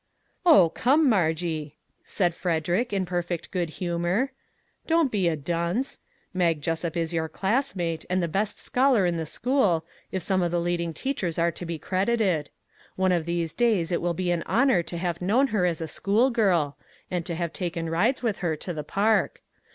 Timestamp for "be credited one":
11.67-13.11